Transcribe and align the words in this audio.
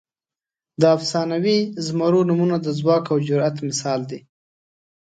د 0.81 0.83
افسانوي 0.97 1.59
زمرو 1.85 2.19
نومونه 2.29 2.57
د 2.61 2.67
ځواک 2.79 3.03
او 3.13 3.17
جرئت 3.27 3.55
مثال 3.67 4.01
دي. 4.09 4.19